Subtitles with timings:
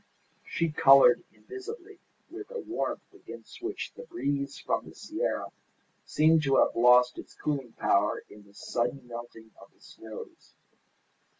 [0.43, 5.51] She coloured invisibly, with a warmth against which the breeze from the sierra
[6.05, 10.55] seemed to have lost its cooling power in the sudden melting of the snows.